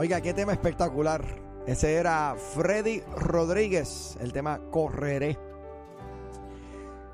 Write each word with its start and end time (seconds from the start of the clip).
Oiga, 0.00 0.22
qué 0.22 0.32
tema 0.32 0.54
espectacular. 0.54 1.22
Ese 1.66 1.92
era 1.92 2.34
Freddy 2.34 3.02
Rodríguez, 3.18 4.16
el 4.22 4.32
tema 4.32 4.58
Correré. 4.70 5.36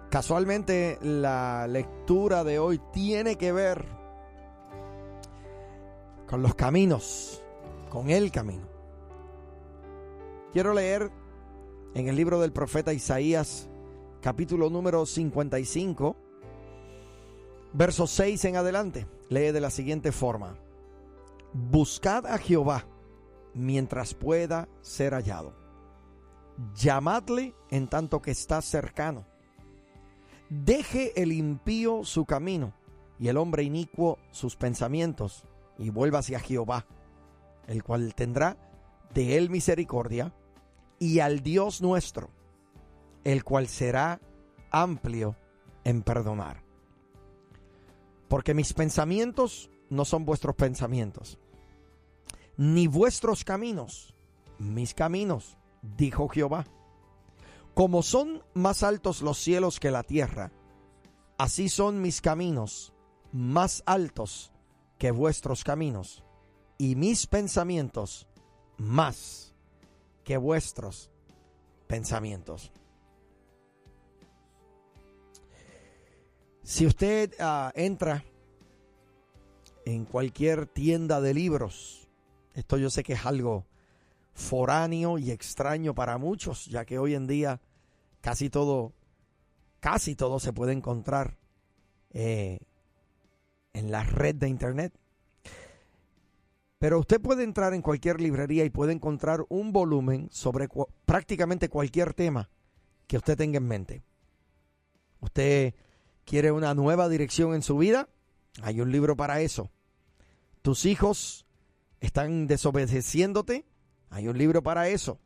Casualmente 0.08 0.96
la 1.02 1.66
lectura 1.66 2.44
de 2.44 2.60
hoy 2.60 2.80
tiene 2.92 3.34
que 3.34 3.50
ver 3.50 3.84
con 6.28 6.42
los 6.42 6.54
caminos, 6.54 7.42
con 7.90 8.08
el 8.08 8.30
camino. 8.30 8.68
Quiero 10.52 10.72
leer 10.72 11.10
en 11.92 12.06
el 12.06 12.14
libro 12.14 12.40
del 12.40 12.52
profeta 12.52 12.92
Isaías, 12.92 13.68
capítulo 14.20 14.70
número 14.70 15.06
55, 15.06 16.16
verso 17.72 18.06
6 18.06 18.44
en 18.44 18.54
adelante. 18.54 19.08
Lee 19.28 19.50
de 19.50 19.60
la 19.60 19.70
siguiente 19.70 20.12
forma. 20.12 20.56
Buscad 21.58 22.26
a 22.26 22.36
Jehová 22.36 22.84
mientras 23.54 24.12
pueda 24.12 24.68
ser 24.82 25.14
hallado. 25.14 25.54
Llamadle 26.74 27.54
en 27.70 27.88
tanto 27.88 28.20
que 28.20 28.30
está 28.30 28.60
cercano. 28.60 29.24
Deje 30.50 31.18
el 31.20 31.32
impío 31.32 32.04
su 32.04 32.26
camino 32.26 32.74
y 33.18 33.28
el 33.28 33.38
hombre 33.38 33.62
inicuo 33.62 34.18
sus 34.32 34.54
pensamientos 34.54 35.44
y 35.78 35.88
vuelva 35.88 36.18
hacia 36.18 36.40
Jehová, 36.40 36.84
el 37.66 37.82
cual 37.82 38.14
tendrá 38.14 38.58
de 39.14 39.38
él 39.38 39.48
misericordia, 39.48 40.34
y 40.98 41.20
al 41.20 41.40
Dios 41.40 41.80
nuestro, 41.80 42.28
el 43.24 43.44
cual 43.44 43.66
será 43.68 44.20
amplio 44.70 45.36
en 45.84 46.02
perdonar. 46.02 46.62
Porque 48.28 48.52
mis 48.52 48.74
pensamientos 48.74 49.70
no 49.88 50.04
son 50.04 50.26
vuestros 50.26 50.54
pensamientos, 50.54 51.38
ni 52.56 52.86
vuestros 52.86 53.44
caminos, 53.44 54.14
mis 54.58 54.94
caminos, 54.94 55.56
dijo 55.82 56.28
Jehová. 56.28 56.66
Como 57.74 58.02
son 58.02 58.42
más 58.54 58.82
altos 58.82 59.20
los 59.20 59.38
cielos 59.38 59.80
que 59.80 59.90
la 59.90 60.02
tierra, 60.02 60.50
así 61.38 61.68
son 61.68 62.00
mis 62.00 62.20
caminos 62.20 62.92
más 63.32 63.82
altos 63.86 64.52
que 64.98 65.10
vuestros 65.10 65.62
caminos, 65.62 66.24
y 66.78 66.96
mis 66.96 67.26
pensamientos 67.26 68.26
más 68.78 69.54
que 70.24 70.36
vuestros 70.36 71.10
pensamientos. 71.86 72.72
Si 76.62 76.86
usted 76.86 77.32
uh, 77.38 77.70
entra 77.74 78.24
en 79.84 80.04
cualquier 80.04 80.66
tienda 80.66 81.20
de 81.20 81.32
libros, 81.32 82.05
esto 82.56 82.78
yo 82.78 82.88
sé 82.88 83.04
que 83.04 83.12
es 83.12 83.26
algo 83.26 83.66
foráneo 84.32 85.18
y 85.18 85.30
extraño 85.30 85.94
para 85.94 86.16
muchos, 86.16 86.64
ya 86.66 86.86
que 86.86 86.98
hoy 86.98 87.14
en 87.14 87.26
día 87.26 87.60
casi 88.22 88.48
todo, 88.48 88.94
casi 89.78 90.16
todo 90.16 90.40
se 90.40 90.54
puede 90.54 90.72
encontrar 90.72 91.36
eh, 92.10 92.58
en 93.74 93.90
la 93.90 94.04
red 94.04 94.34
de 94.36 94.48
internet. 94.48 94.94
Pero 96.78 96.98
usted 96.98 97.20
puede 97.20 97.44
entrar 97.44 97.74
en 97.74 97.82
cualquier 97.82 98.22
librería 98.22 98.64
y 98.64 98.70
puede 98.70 98.92
encontrar 98.92 99.44
un 99.50 99.70
volumen 99.70 100.28
sobre 100.32 100.68
prácticamente 101.04 101.68
cualquier 101.68 102.14
tema 102.14 102.48
que 103.06 103.18
usted 103.18 103.36
tenga 103.36 103.58
en 103.58 103.68
mente. 103.68 104.02
Usted 105.20 105.74
quiere 106.24 106.52
una 106.52 106.74
nueva 106.74 107.10
dirección 107.10 107.54
en 107.54 107.62
su 107.62 107.76
vida, 107.76 108.08
hay 108.62 108.80
un 108.80 108.90
libro 108.90 109.14
para 109.14 109.42
eso. 109.42 109.70
Tus 110.62 110.86
hijos 110.86 111.45
están 112.00 112.46
desobedeciéndote, 112.46 113.64
hay 114.10 114.28
un 114.28 114.38
libro 114.38 114.62
para 114.62 114.88
eso. 114.88 115.18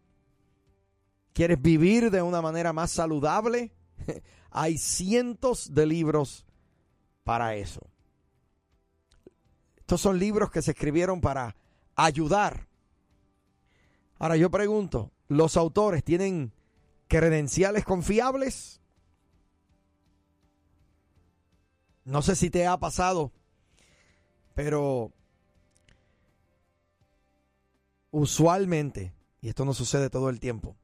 ¿Quieres 1.33 1.61
vivir 1.61 2.11
de 2.11 2.23
una 2.23 2.43
manera 2.43 2.73
más 2.73 2.91
saludable? 2.91 3.73
hay 4.51 4.79
cientos 4.79 5.73
de 5.75 5.87
libros 5.87 6.45
para 7.25 7.55
eso. 7.55 7.81
Estos 9.77 10.01
son 10.01 10.19
libros 10.19 10.51
que 10.51 10.63
se 10.63 10.73
escribieron 10.73 11.21
para 11.21 11.57
ayudar. 11.97 12.69
Ahora 14.19 14.37
yo 14.37 14.51
pregunto, 14.51 15.13
¿los 15.29 15.57
autores 15.57 16.05
tienen 16.05 16.53
credenciales 17.09 17.85
confiables? 17.85 18.81
No 22.05 22.23
sé 22.23 22.37
si 22.37 22.51
te 22.51 22.67
ha 22.67 22.77
pasado, 22.79 23.33
pero 24.55 25.13
usualmente, 28.11 29.15
y 29.41 29.49
esto 29.49 29.65
no 29.65 29.75
sucede 29.75 30.11
todo 30.11 30.29
el 30.31 30.41
tiempo, 30.41 30.77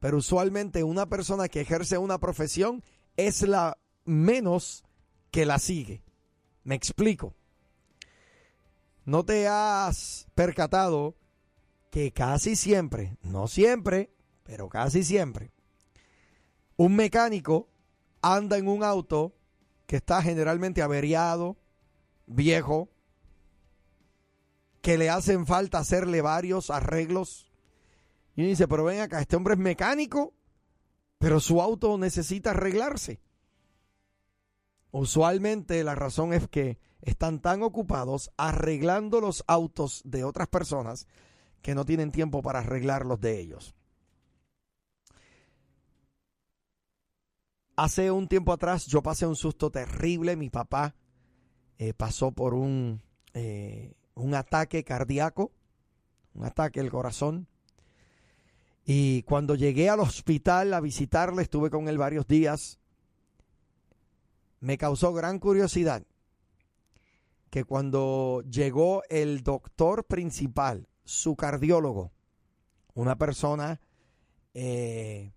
pero 0.00 0.18
usualmente 0.18 0.84
una 0.84 1.06
persona 1.06 1.48
que 1.48 1.60
ejerce 1.60 1.98
una 1.98 2.18
profesión 2.18 2.82
es 3.16 3.42
la 3.42 3.78
menos 4.04 4.84
que 5.30 5.46
la 5.46 5.58
sigue. 5.58 6.02
Me 6.64 6.74
explico. 6.74 7.34
¿No 9.04 9.24
te 9.24 9.46
has 9.46 10.26
percatado 10.34 11.16
que 11.90 12.12
casi 12.12 12.56
siempre, 12.56 13.16
no 13.22 13.46
siempre, 13.46 14.10
pero 14.42 14.68
casi 14.68 15.02
siempre, 15.04 15.52
un 16.76 16.94
mecánico 16.94 17.68
anda 18.20 18.58
en 18.58 18.68
un 18.68 18.82
auto 18.82 19.34
que 19.86 19.96
está 19.96 20.20
generalmente 20.22 20.82
averiado, 20.82 21.56
viejo, 22.26 22.90
que 24.86 24.98
le 24.98 25.10
hacen 25.10 25.46
falta 25.46 25.78
hacerle 25.78 26.22
varios 26.22 26.70
arreglos? 26.70 27.50
Y 28.36 28.42
uno 28.42 28.50
dice, 28.50 28.68
pero 28.68 28.84
ven 28.84 29.00
acá, 29.00 29.20
este 29.20 29.34
hombre 29.34 29.54
es 29.54 29.58
mecánico, 29.58 30.32
pero 31.18 31.40
su 31.40 31.60
auto 31.60 31.98
necesita 31.98 32.50
arreglarse. 32.50 33.20
Usualmente 34.92 35.82
la 35.82 35.96
razón 35.96 36.32
es 36.32 36.46
que 36.46 36.78
están 37.02 37.40
tan 37.40 37.64
ocupados 37.64 38.30
arreglando 38.36 39.20
los 39.20 39.42
autos 39.48 40.02
de 40.04 40.22
otras 40.22 40.46
personas 40.46 41.08
que 41.62 41.74
no 41.74 41.84
tienen 41.84 42.12
tiempo 42.12 42.40
para 42.40 42.60
arreglar 42.60 43.06
los 43.06 43.20
de 43.20 43.40
ellos. 43.40 43.74
Hace 47.74 48.12
un 48.12 48.28
tiempo 48.28 48.52
atrás 48.52 48.86
yo 48.86 49.02
pasé 49.02 49.26
un 49.26 49.34
susto 49.34 49.68
terrible. 49.68 50.36
Mi 50.36 50.48
papá 50.48 50.94
eh, 51.76 51.92
pasó 51.92 52.30
por 52.30 52.54
un, 52.54 53.02
eh, 53.34 53.96
un 54.16 54.34
ataque 54.34 54.82
cardíaco, 54.82 55.52
un 56.34 56.44
ataque 56.44 56.80
al 56.80 56.90
corazón. 56.90 57.46
Y 58.84 59.22
cuando 59.22 59.54
llegué 59.54 59.88
al 59.88 60.00
hospital 60.00 60.74
a 60.74 60.80
visitarle, 60.80 61.42
estuve 61.42 61.70
con 61.70 61.88
él 61.88 61.98
varios 61.98 62.26
días, 62.26 62.80
me 64.60 64.78
causó 64.78 65.12
gran 65.12 65.38
curiosidad 65.38 66.04
que 67.50 67.64
cuando 67.64 68.42
llegó 68.50 69.02
el 69.08 69.42
doctor 69.42 70.04
principal, 70.04 70.88
su 71.04 71.36
cardiólogo, 71.36 72.12
una 72.94 73.16
persona 73.16 73.80
eh, 74.54 75.32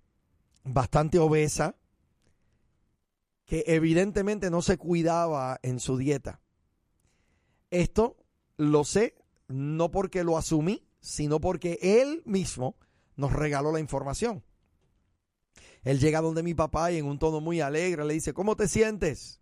bastante 0.64 1.20
obesa, 1.20 1.76
que 3.46 3.64
evidentemente 3.68 4.50
no 4.50 4.62
se 4.62 4.78
cuidaba 4.78 5.60
en 5.64 5.80
su 5.80 5.98
dieta. 5.98 6.40
Esto 7.72 8.19
lo 8.60 8.84
sé 8.84 9.16
no 9.48 9.90
porque 9.90 10.24
lo 10.24 10.38
asumí, 10.38 10.86
sino 11.00 11.40
porque 11.40 11.80
él 11.82 12.22
mismo 12.26 12.76
nos 13.16 13.32
regaló 13.32 13.72
la 13.72 13.80
información. 13.80 14.44
Él 15.84 16.00
llega 16.00 16.22
donde 16.22 16.44
mi 16.44 16.54
papá 16.54 16.92
y 16.92 16.98
en 16.98 17.06
un 17.06 17.20
tono 17.20 17.40
muy 17.40 17.62
alegre 17.62 18.04
le 18.04 18.14
dice, 18.14 18.34
¿cómo 18.34 18.58
te 18.58 18.68
sientes? 18.68 19.40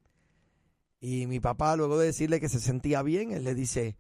Y 1.00 1.26
mi 1.26 1.40
papá, 1.40 1.76
luego 1.76 1.98
de 1.98 2.06
decirle 2.06 2.40
que 2.40 2.48
se 2.48 2.60
sentía 2.60 3.02
bien, 3.02 3.32
él 3.32 3.44
le 3.44 3.56
dice, 3.56 3.98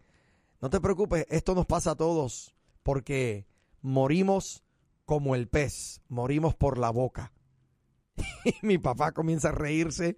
no 0.61 0.69
te 0.69 0.79
preocupes, 0.79 1.25
esto 1.29 1.55
nos 1.55 1.65
pasa 1.65 1.91
a 1.91 1.95
todos 1.95 2.55
porque 2.83 3.47
morimos 3.81 4.63
como 5.05 5.33
el 5.33 5.47
pez, 5.47 6.01
morimos 6.09 6.55
por 6.55 6.77
la 6.77 6.91
boca. 6.91 7.33
Y 8.45 8.65
mi 8.65 8.77
papá 8.77 9.13
comienza 9.13 9.49
a 9.49 9.53
reírse 9.53 10.17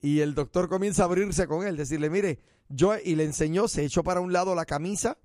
y 0.00 0.20
el 0.20 0.34
doctor 0.34 0.70
comienza 0.70 1.02
a 1.02 1.04
abrirse 1.04 1.46
con 1.46 1.66
él, 1.66 1.76
decirle, 1.76 2.08
mire, 2.08 2.40
yo, 2.74 2.96
y 2.96 3.14
le 3.14 3.24
enseñó, 3.24 3.68
se 3.68 3.84
echó 3.84 4.02
para 4.02 4.20
un 4.20 4.32
lado 4.32 4.54
la 4.54 4.64
camisa, 4.64 5.18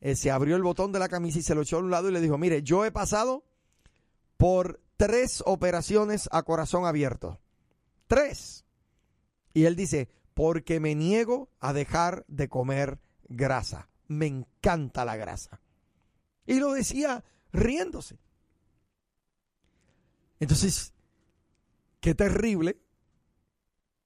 eh, 0.00 0.16
se 0.16 0.30
abrió 0.30 0.56
el 0.56 0.62
botón 0.62 0.92
de 0.92 0.98
la 0.98 1.08
camisa 1.08 1.38
y 1.38 1.42
se 1.42 1.54
lo 1.54 1.62
echó 1.62 1.76
a 1.76 1.80
un 1.80 1.90
lado 1.90 2.08
y 2.08 2.12
le 2.12 2.20
dijo, 2.20 2.38
mire, 2.38 2.62
yo 2.62 2.84
he 2.84 2.92
pasado 2.92 3.44
por 4.36 4.80
tres 4.96 5.42
operaciones 5.46 6.28
a 6.30 6.42
corazón 6.42 6.84
abierto. 6.84 7.40
Tres. 8.06 8.64
Y 9.52 9.64
él 9.64 9.76
dice, 9.76 10.08
porque 10.34 10.80
me 10.80 10.94
niego 10.94 11.48
a 11.60 11.72
dejar 11.72 12.24
de 12.28 12.48
comer 12.48 13.00
grasa. 13.28 13.88
Me 14.06 14.26
encanta 14.26 15.04
la 15.04 15.16
grasa. 15.16 15.60
Y 16.46 16.60
lo 16.60 16.72
decía 16.72 17.24
riéndose. 17.52 18.18
Entonces, 20.40 20.92
qué 22.00 22.14
terrible 22.14 22.78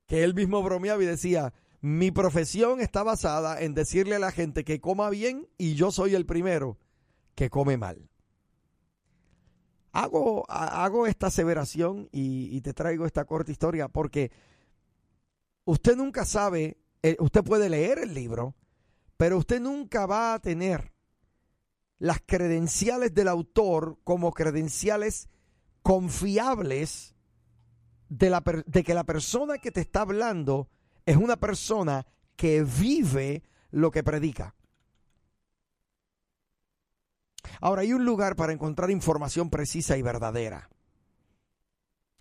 que 0.06 0.23
él 0.23 0.35
mismo 0.35 0.62
bromeaba 0.62 1.02
y 1.02 1.06
decía, 1.06 1.52
mi 1.80 2.10
profesión 2.10 2.80
está 2.80 3.02
basada 3.02 3.60
en 3.60 3.75
decirle 3.75 4.16
a 4.16 4.19
la 4.19 4.32
gente 4.32 4.64
que 4.64 4.80
coma 4.80 5.10
bien 5.10 5.48
y 5.58 5.75
yo 5.75 5.92
soy 5.92 6.14
el 6.14 6.26
primero 6.26 6.78
que 7.34 7.50
come 7.50 7.76
mal. 7.76 8.10
Hago, 9.92 10.44
hago 10.50 11.06
esta 11.06 11.28
aseveración 11.28 12.08
y, 12.12 12.60
te 12.60 12.75
traigo 12.75 13.06
esta 13.06 13.25
corta 13.25 13.52
historia 13.52 13.88
porque 13.88 14.30
usted 15.64 15.96
nunca 15.96 16.25
sabe, 16.25 16.78
eh, 17.02 17.16
usted 17.20 17.42
puede 17.42 17.69
leer 17.69 17.98
el 17.98 18.12
libro, 18.12 18.54
pero 19.16 19.38
usted 19.38 19.60
nunca 19.60 20.06
va 20.06 20.34
a 20.34 20.40
tener 20.40 20.92
las 21.98 22.20
credenciales 22.25 23.14
del 23.14 23.28
autor 23.28 23.98
como 24.04 24.32
credenciales 24.32 25.28
confiables 25.82 27.14
de, 28.08 28.30
la, 28.30 28.42
de 28.66 28.84
que 28.84 28.94
la 28.94 29.04
persona 29.04 29.58
que 29.58 29.72
te 29.72 29.80
está 29.80 30.02
hablando 30.02 30.69
es 31.08 31.16
una 31.16 31.37
persona 31.37 32.06
que 32.37 32.62
vive 32.62 33.43
lo 33.70 33.90
que 33.90 34.02
predica. 34.02 34.55
Ahora, 37.62 37.81
hay 37.81 37.94
un 37.94 38.05
lugar 38.05 38.37
para 38.37 38.52
encontrar 38.52 38.90
información 38.90 39.49
precisa 39.49 39.96
y 39.96 40.02
verdadera. 40.02 40.69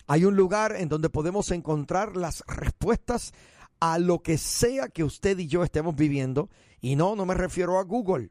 Hay 0.07 0.23
un 0.23 0.37
lugar 0.37 0.77
en 0.77 0.87
donde 0.87 1.09
podemos 1.09 1.51
encontrar 1.51 2.15
las 2.15 2.45
respuestas 2.47 3.33
a 3.81 3.99
lo 3.99 4.23
que 4.23 4.37
sea 4.37 4.87
que 4.87 5.03
usted 5.03 5.37
y 5.37 5.47
yo 5.47 5.65
estemos 5.65 5.93
viviendo. 5.93 6.49
Y 6.79 6.95
no, 6.95 7.17
no 7.17 7.25
me 7.25 7.33
refiero 7.33 7.79
a 7.79 7.83
Google. 7.83 8.29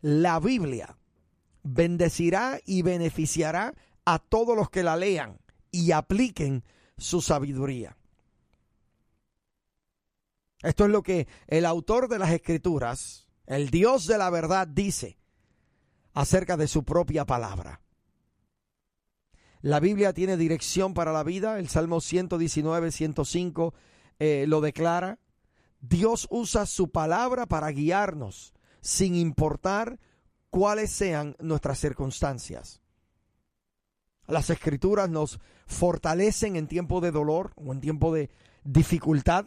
La 0.00 0.38
Biblia 0.38 0.96
bendecirá 1.64 2.60
y 2.64 2.82
beneficiará 2.82 3.74
a 4.04 4.20
todos 4.20 4.56
los 4.56 4.70
que 4.70 4.84
la 4.84 4.96
lean 4.96 5.40
y 5.72 5.90
apliquen 5.90 6.62
su 6.96 7.20
sabiduría. 7.20 7.96
Esto 10.64 10.86
es 10.86 10.90
lo 10.90 11.02
que 11.02 11.28
el 11.46 11.66
autor 11.66 12.08
de 12.08 12.18
las 12.18 12.30
escrituras, 12.30 13.28
el 13.46 13.68
Dios 13.68 14.06
de 14.06 14.16
la 14.16 14.30
verdad, 14.30 14.66
dice 14.66 15.18
acerca 16.14 16.56
de 16.56 16.66
su 16.66 16.84
propia 16.84 17.26
palabra. 17.26 17.82
La 19.60 19.78
Biblia 19.78 20.14
tiene 20.14 20.38
dirección 20.38 20.94
para 20.94 21.12
la 21.12 21.22
vida, 21.22 21.58
el 21.58 21.68
Salmo 21.68 22.00
119, 22.00 22.92
105 22.92 23.74
eh, 24.18 24.46
lo 24.48 24.62
declara. 24.62 25.18
Dios 25.80 26.26
usa 26.30 26.64
su 26.64 26.90
palabra 26.90 27.44
para 27.44 27.70
guiarnos, 27.70 28.54
sin 28.80 29.14
importar 29.16 29.98
cuáles 30.48 30.90
sean 30.90 31.36
nuestras 31.40 31.78
circunstancias. 31.78 32.80
Las 34.26 34.48
escrituras 34.48 35.10
nos 35.10 35.40
fortalecen 35.66 36.56
en 36.56 36.68
tiempo 36.68 37.02
de 37.02 37.10
dolor 37.10 37.52
o 37.56 37.70
en 37.72 37.82
tiempo 37.82 38.14
de 38.14 38.30
dificultad. 38.64 39.46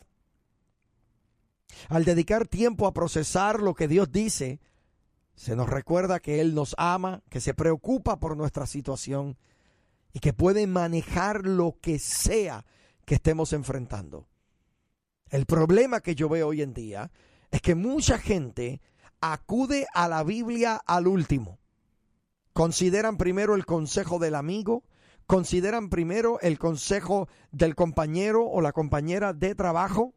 Al 1.89 2.05
dedicar 2.05 2.47
tiempo 2.47 2.87
a 2.87 2.93
procesar 2.93 3.61
lo 3.61 3.73
que 3.73 3.87
Dios 3.87 4.11
dice, 4.11 4.59
se 5.35 5.55
nos 5.55 5.69
recuerda 5.69 6.19
que 6.19 6.41
Él 6.41 6.55
nos 6.55 6.75
ama, 6.77 7.21
que 7.29 7.39
se 7.39 7.53
preocupa 7.53 8.19
por 8.19 8.35
nuestra 8.35 8.65
situación 8.65 9.37
y 10.11 10.19
que 10.19 10.33
puede 10.33 10.65
manejar 10.65 11.45
lo 11.45 11.77
que 11.79 11.99
sea 11.99 12.65
que 13.05 13.15
estemos 13.15 13.53
enfrentando. 13.53 14.27
El 15.29 15.45
problema 15.45 15.99
que 15.99 16.15
yo 16.15 16.29
veo 16.29 16.47
hoy 16.47 16.61
en 16.61 16.73
día 16.73 17.11
es 17.51 17.61
que 17.61 17.75
mucha 17.75 18.17
gente 18.17 18.81
acude 19.21 19.87
a 19.93 20.07
la 20.07 20.23
Biblia 20.23 20.81
al 20.85 21.07
último. 21.07 21.59
Consideran 22.53 23.17
primero 23.17 23.55
el 23.55 23.65
consejo 23.65 24.19
del 24.19 24.35
amigo, 24.35 24.83
consideran 25.27 25.89
primero 25.89 26.39
el 26.41 26.57
consejo 26.57 27.27
del 27.51 27.75
compañero 27.75 28.45
o 28.45 28.61
la 28.61 28.71
compañera 28.71 29.33
de 29.33 29.53
trabajo, 29.53 30.13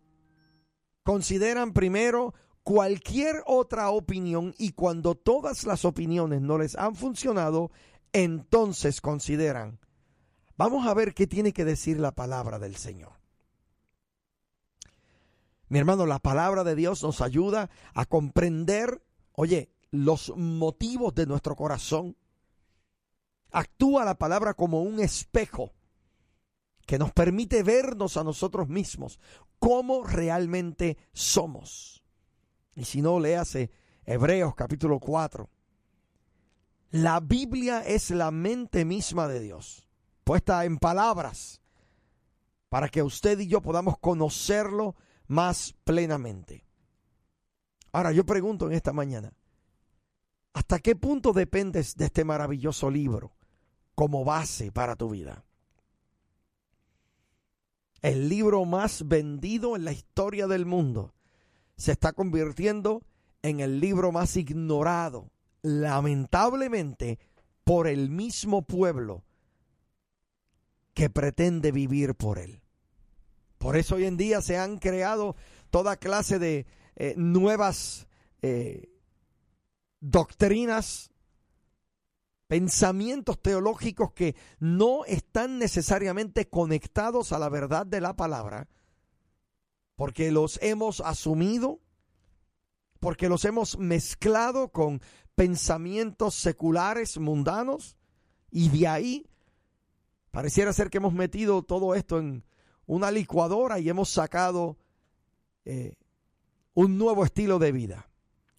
consideran 1.10 1.72
primero 1.72 2.34
cualquier 2.62 3.42
otra 3.46 3.90
opinión 3.90 4.54
y 4.58 4.74
cuando 4.74 5.16
todas 5.16 5.64
las 5.64 5.84
opiniones 5.84 6.40
no 6.40 6.56
les 6.56 6.76
han 6.76 6.94
funcionado, 6.94 7.72
entonces 8.12 9.00
consideran, 9.00 9.80
vamos 10.56 10.86
a 10.86 10.94
ver 10.94 11.12
qué 11.12 11.26
tiene 11.26 11.52
que 11.52 11.64
decir 11.64 11.98
la 11.98 12.12
palabra 12.12 12.60
del 12.60 12.76
Señor. 12.76 13.14
Mi 15.66 15.80
hermano, 15.80 16.06
la 16.06 16.20
palabra 16.20 16.62
de 16.62 16.76
Dios 16.76 17.02
nos 17.02 17.20
ayuda 17.20 17.70
a 17.92 18.04
comprender, 18.04 19.02
oye, 19.32 19.72
los 19.90 20.32
motivos 20.36 21.12
de 21.16 21.26
nuestro 21.26 21.56
corazón, 21.56 22.16
actúa 23.50 24.04
la 24.04 24.14
palabra 24.14 24.54
como 24.54 24.80
un 24.84 25.00
espejo 25.00 25.72
que 26.90 26.98
nos 26.98 27.12
permite 27.12 27.62
vernos 27.62 28.16
a 28.16 28.25
nosotros 28.25 28.69
mismos 28.69 29.20
como 29.60 30.02
realmente 30.02 30.98
somos. 31.12 32.02
Y 32.75 32.84
si 32.84 33.00
no, 33.00 33.20
léase 33.20 33.70
Hebreos 34.04 34.56
capítulo 34.56 34.98
4. 34.98 35.48
La 36.90 37.20
Biblia 37.20 37.87
es 37.87 38.10
la 38.10 38.32
mente 38.32 38.84
misma 38.84 39.28
de 39.28 39.38
Dios, 39.38 39.88
puesta 40.25 40.64
en 40.64 40.78
palabras, 40.78 41.62
para 42.69 42.88
que 42.88 43.04
usted 43.04 43.38
y 43.38 43.46
yo 43.46 43.62
podamos 43.62 43.96
conocerlo 44.00 44.96
más 45.28 45.76
plenamente. 45.84 46.66
Ahora 47.93 48.10
yo 48.10 48.26
pregunto 48.26 48.66
en 48.66 48.72
esta 48.72 48.93
mañana, 48.93 49.32
¿hasta 50.54 50.81
qué 50.81 50.96
punto 50.96 51.32
dependes 51.32 51.94
de 51.94 52.06
este 52.06 52.25
maravilloso 52.25 52.90
libro? 52.90 53.36
como 53.94 54.25
base 54.25 54.72
para 54.72 54.96
tu 54.96 55.10
vida. 55.10 55.44
El 58.02 58.29
libro 58.29 58.64
más 58.64 59.06
vendido 59.06 59.76
en 59.76 59.85
la 59.85 59.93
historia 59.93 60.47
del 60.47 60.64
mundo 60.67 61.14
se 61.76 61.93
está 61.93 62.12
convirtiendo 62.12 63.02
en 63.43 63.61
el 63.61 63.81
libro 63.81 64.12
más 64.12 64.37
ignorado, 64.37 65.31
lamentablemente, 65.62 67.19
por 67.64 67.87
el 67.87 68.11
mismo 68.11 68.62
pueblo 68.62 69.23
que 70.94 71.11
pretende 71.11 71.73
vivir 71.73 72.14
por 72.14 72.38
él. 72.38 72.61
Por 73.58 73.76
eso 73.76 73.97
hoy 73.97 74.06
en 74.06 74.17
día 74.17 74.41
se 74.43 74.58
han 74.58 74.79
creado 74.79 75.37
toda 75.70 75.96
clase 75.96 76.38
de 76.38 76.67
eh, 76.96 77.14
nuevas 77.17 78.08
eh, 78.43 78.88
doctrinas 80.00 81.09
pensamientos 82.50 83.41
teológicos 83.41 84.11
que 84.11 84.35
no 84.58 85.05
están 85.05 85.60
necesariamente 85.60 86.48
conectados 86.48 87.31
a 87.31 87.39
la 87.39 87.48
verdad 87.48 87.86
de 87.86 88.01
la 88.01 88.17
palabra, 88.17 88.67
porque 89.94 90.32
los 90.32 90.58
hemos 90.60 91.01
asumido, 91.01 91.79
porque 92.98 93.29
los 93.29 93.44
hemos 93.44 93.79
mezclado 93.79 94.72
con 94.72 95.01
pensamientos 95.36 96.34
seculares, 96.34 97.19
mundanos, 97.19 97.96
y 98.51 98.69
de 98.69 98.89
ahí 98.89 99.27
pareciera 100.32 100.72
ser 100.72 100.91
que 100.91 100.98
hemos 100.98 101.15
metido 101.15 101.63
todo 101.63 101.94
esto 101.94 102.19
en 102.19 102.44
una 102.84 103.13
licuadora 103.13 103.79
y 103.79 103.89
hemos 103.89 104.08
sacado 104.10 104.77
eh, 105.65 105.94
un 106.74 106.98
nuevo 106.98 107.24
estilo 107.24 107.60
de 107.60 107.70
vida, 107.70 108.10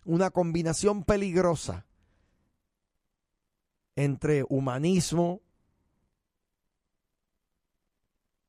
una 0.05 0.29
combinación 0.29 1.03
peligrosa 1.03 1.87
entre 3.95 4.45
humanismo 4.47 5.41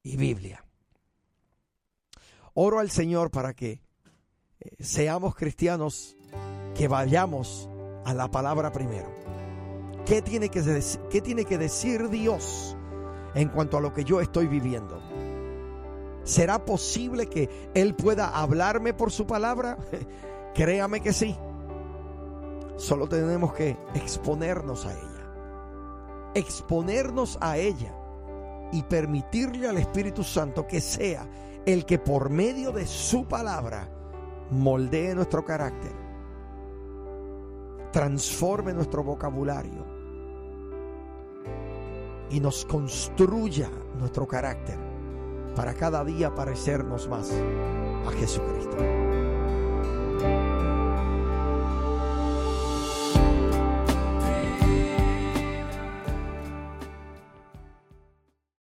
y 0.02 0.16
Biblia. 0.16 0.64
Oro 2.54 2.80
al 2.80 2.90
Señor 2.90 3.30
para 3.30 3.54
que 3.54 3.82
eh, 4.60 4.84
seamos 4.84 5.34
cristianos 5.34 6.16
que 6.76 6.88
vayamos 6.88 7.68
a 8.04 8.14
la 8.14 8.30
palabra 8.30 8.72
primero. 8.72 9.10
¿Qué 10.06 10.20
tiene, 10.20 10.48
que 10.48 10.62
¿Qué 11.10 11.20
tiene 11.20 11.44
que 11.44 11.58
decir 11.58 12.08
Dios 12.08 12.76
en 13.34 13.48
cuanto 13.48 13.78
a 13.78 13.80
lo 13.80 13.92
que 13.92 14.04
yo 14.04 14.20
estoy 14.20 14.48
viviendo? 14.48 15.00
¿Será 16.24 16.64
posible 16.64 17.26
que 17.28 17.70
Él 17.74 17.94
pueda 17.94 18.28
hablarme 18.28 18.94
por 18.94 19.12
su 19.12 19.26
palabra? 19.26 19.78
Créame 20.54 21.00
que 21.00 21.12
sí. 21.12 21.36
Solo 22.76 23.08
tenemos 23.08 23.54
que 23.54 23.76
exponernos 23.94 24.86
a 24.86 24.92
ella 24.92 25.11
exponernos 26.34 27.38
a 27.40 27.56
ella 27.56 27.94
y 28.72 28.82
permitirle 28.82 29.68
al 29.68 29.78
Espíritu 29.78 30.24
Santo 30.24 30.66
que 30.66 30.80
sea 30.80 31.26
el 31.66 31.84
que 31.84 31.98
por 31.98 32.30
medio 32.30 32.72
de 32.72 32.86
su 32.86 33.26
palabra 33.26 33.88
moldee 34.50 35.14
nuestro 35.14 35.44
carácter, 35.44 35.92
transforme 37.92 38.72
nuestro 38.72 39.04
vocabulario 39.04 39.86
y 42.30 42.40
nos 42.40 42.64
construya 42.64 43.70
nuestro 43.98 44.26
carácter 44.26 44.78
para 45.54 45.74
cada 45.74 46.02
día 46.04 46.34
parecernos 46.34 47.08
más 47.08 47.30
a 47.30 48.10
Jesucristo. 48.12 48.76